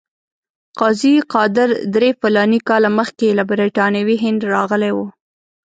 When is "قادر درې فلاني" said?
1.33-2.59